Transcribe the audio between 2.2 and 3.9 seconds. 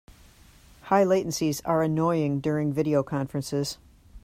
during video conferences.